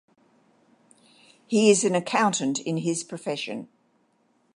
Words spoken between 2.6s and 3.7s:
his profession.